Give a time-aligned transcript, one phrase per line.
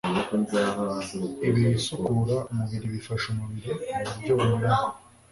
[1.47, 4.93] Ibisukura umubiri bifasha umubiri mu buryo bunyuranye: